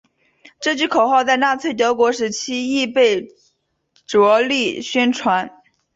[0.59, 3.27] 这句口号在纳粹德国时期亦被
[4.07, 5.61] 着力宣传。